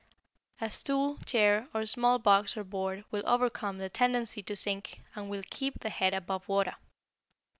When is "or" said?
1.75-1.85, 2.57-2.63